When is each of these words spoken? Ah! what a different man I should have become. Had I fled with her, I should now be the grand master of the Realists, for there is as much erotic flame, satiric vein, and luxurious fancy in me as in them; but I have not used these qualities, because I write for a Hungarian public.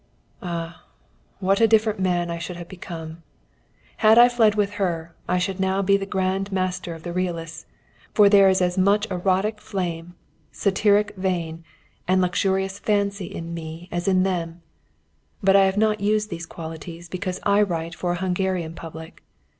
Ah! 0.41 0.83
what 1.37 1.61
a 1.61 1.67
different 1.67 1.99
man 1.99 2.31
I 2.31 2.39
should 2.39 2.55
have 2.55 2.67
become. 2.67 3.21
Had 3.97 4.17
I 4.17 4.29
fled 4.29 4.55
with 4.55 4.71
her, 4.81 5.13
I 5.27 5.37
should 5.37 5.59
now 5.59 5.83
be 5.83 5.95
the 5.95 6.07
grand 6.07 6.51
master 6.51 6.95
of 6.95 7.03
the 7.03 7.13
Realists, 7.13 7.67
for 8.11 8.27
there 8.27 8.49
is 8.49 8.63
as 8.63 8.79
much 8.79 9.05
erotic 9.11 9.61
flame, 9.61 10.15
satiric 10.51 11.13
vein, 11.17 11.63
and 12.07 12.19
luxurious 12.19 12.79
fancy 12.79 13.25
in 13.27 13.53
me 13.53 13.89
as 13.91 14.07
in 14.07 14.23
them; 14.23 14.63
but 15.43 15.55
I 15.55 15.65
have 15.65 15.77
not 15.77 16.01
used 16.01 16.31
these 16.31 16.47
qualities, 16.47 17.07
because 17.07 17.39
I 17.43 17.61
write 17.61 17.93
for 17.93 18.13
a 18.13 18.21
Hungarian 18.21 18.73
public. 18.73 19.21